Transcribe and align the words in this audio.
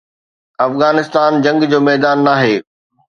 افغانستان 0.67 1.31
جنگ 1.45 1.59
جو 1.71 1.79
ميدان 1.87 2.17
ناهي. 2.25 2.55